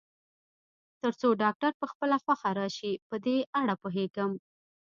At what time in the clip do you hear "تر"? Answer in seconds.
1.01-1.11